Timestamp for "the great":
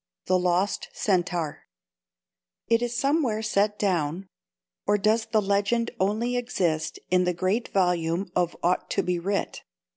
7.25-7.67